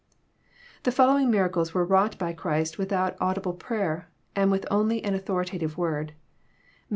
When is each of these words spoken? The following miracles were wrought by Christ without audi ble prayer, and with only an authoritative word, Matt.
The 0.81 0.91
following 0.91 1.29
miracles 1.29 1.75
were 1.75 1.85
wrought 1.85 2.17
by 2.17 2.33
Christ 2.33 2.79
without 2.79 3.15
audi 3.21 3.39
ble 3.41 3.53
prayer, 3.53 4.09
and 4.35 4.49
with 4.49 4.65
only 4.71 5.03
an 5.03 5.13
authoritative 5.13 5.77
word, 5.77 6.07
Matt. 6.13 6.87